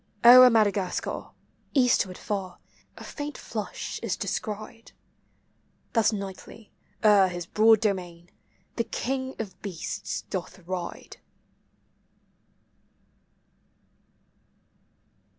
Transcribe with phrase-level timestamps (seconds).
[0.25, 1.29] O'er Madagascar,
[1.75, 2.57] eastward far.
[2.97, 4.93] a faint flush is descried:—
[5.93, 6.71] Thus nightly,
[7.03, 8.31] o'er his broad domain,
[8.77, 11.17] the king of beasts doth ride.